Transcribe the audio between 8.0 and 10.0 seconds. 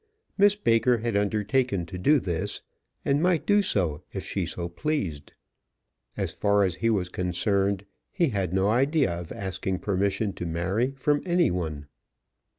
he had no idea of asking